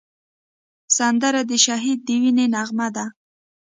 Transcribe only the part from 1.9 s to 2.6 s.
د وینې